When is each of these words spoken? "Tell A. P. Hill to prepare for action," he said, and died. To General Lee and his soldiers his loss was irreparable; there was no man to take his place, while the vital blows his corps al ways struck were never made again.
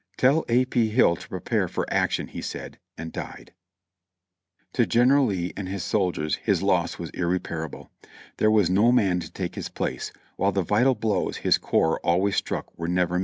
"Tell 0.17 0.43
A. 0.49 0.65
P. 0.65 0.89
Hill 0.89 1.15
to 1.15 1.29
prepare 1.29 1.67
for 1.67 1.85
action," 1.93 2.25
he 2.25 2.41
said, 2.41 2.79
and 2.97 3.11
died. 3.11 3.53
To 4.73 4.87
General 4.87 5.27
Lee 5.27 5.53
and 5.55 5.69
his 5.69 5.83
soldiers 5.83 6.37
his 6.37 6.63
loss 6.63 6.97
was 6.97 7.11
irreparable; 7.11 7.91
there 8.37 8.49
was 8.49 8.67
no 8.67 8.91
man 8.91 9.19
to 9.19 9.31
take 9.31 9.53
his 9.53 9.69
place, 9.69 10.11
while 10.37 10.51
the 10.53 10.63
vital 10.63 10.95
blows 10.95 11.37
his 11.37 11.59
corps 11.59 11.99
al 12.03 12.19
ways 12.21 12.35
struck 12.35 12.75
were 12.75 12.87
never 12.87 13.13
made 13.13 13.17
again. 13.17 13.19